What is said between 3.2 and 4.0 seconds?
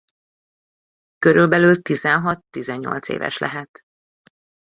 lehet.